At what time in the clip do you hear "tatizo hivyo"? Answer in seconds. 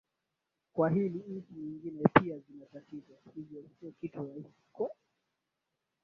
2.73-3.63